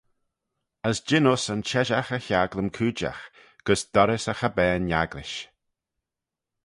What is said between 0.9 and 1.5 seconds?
jean uss